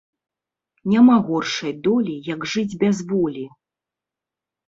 Няма 0.93 1.17
горшай 1.27 1.73
долі, 1.87 2.15
як 2.31 2.47
жыць 2.53 2.77
без 2.85 3.03
волі 3.11 3.43